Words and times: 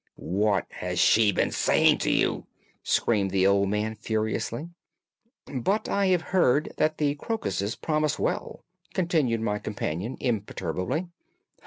"What 0.15 0.65
has 0.71 0.97
she 0.97 1.31
been 1.31 1.51
saying 1.51 1.99
to 1.99 2.09
you?" 2.11 2.47
screamed 2.81 3.29
the 3.29 3.45
old 3.45 3.69
man 3.69 3.93
furiously. 3.93 4.69
"But 5.45 5.87
I 5.87 6.07
have 6.07 6.23
heard 6.33 6.73
that 6.77 6.97
the 6.97 7.13
crocuses 7.13 7.75
promise 7.75 8.17
well," 8.17 8.63
continued 8.95 9.41
my 9.41 9.59
companion 9.59 10.17
imperturbably. 10.19 11.05